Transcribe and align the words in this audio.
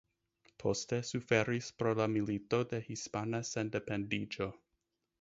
Poste 0.63 0.97
suferis 1.09 1.69
pro 1.83 1.93
la 2.01 2.09
Milito 2.15 2.63
de 2.75 2.83
Hispana 2.97 3.45
Sendependiĝo. 3.55 4.53